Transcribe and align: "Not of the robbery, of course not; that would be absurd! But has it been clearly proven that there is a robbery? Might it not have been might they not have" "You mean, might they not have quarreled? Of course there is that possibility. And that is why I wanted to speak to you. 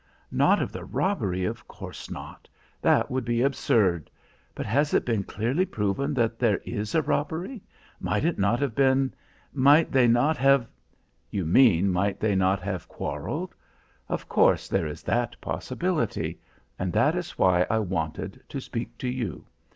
"Not 0.31 0.59
of 0.63 0.71
the 0.71 0.83
robbery, 0.83 1.43
of 1.45 1.67
course 1.67 2.09
not; 2.09 2.49
that 2.81 3.11
would 3.11 3.23
be 3.23 3.43
absurd! 3.43 4.09
But 4.55 4.65
has 4.65 4.95
it 4.95 5.05
been 5.05 5.21
clearly 5.23 5.63
proven 5.63 6.15
that 6.15 6.39
there 6.39 6.57
is 6.65 6.95
a 6.95 7.03
robbery? 7.03 7.61
Might 7.99 8.25
it 8.25 8.39
not 8.39 8.59
have 8.61 8.73
been 8.73 9.13
might 9.53 9.91
they 9.91 10.07
not 10.07 10.37
have" 10.37 10.67
"You 11.39 11.45
mean, 11.45 11.91
might 11.91 12.19
they 12.19 12.33
not 12.35 12.61
have 12.63 12.87
quarreled? 12.87 13.53
Of 14.09 14.27
course 14.27 14.67
there 14.67 14.87
is 14.87 15.03
that 15.03 15.39
possibility. 15.39 16.39
And 16.79 16.91
that 16.93 17.13
is 17.15 17.37
why 17.37 17.67
I 17.69 17.77
wanted 17.77 18.41
to 18.49 18.59
speak 18.59 18.97
to 18.97 19.07
you. 19.07 19.45